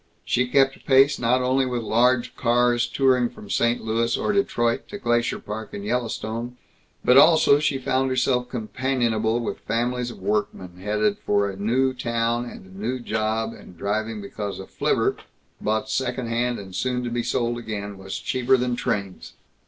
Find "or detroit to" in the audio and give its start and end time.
4.17-4.97